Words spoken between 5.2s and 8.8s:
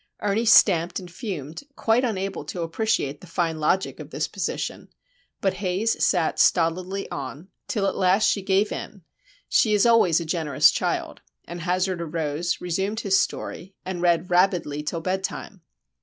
but Haze sat stolidly on, till at last she gave